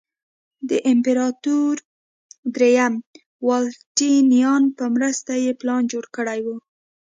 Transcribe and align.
د 0.69 0.71
امپراتور 0.91 1.73
درېیم 2.55 2.93
والنټیناین 3.47 4.63
په 4.77 4.85
مرسته 4.95 5.31
یې 5.43 5.51
پلان 5.59 5.81
جوړ 5.91 6.05
کړی 6.17 6.39
و 6.45 6.47